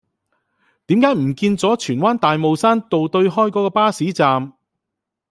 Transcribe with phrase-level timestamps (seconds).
[0.87, 4.53] 點解唔見左荃灣大帽山道對開嗰個巴士站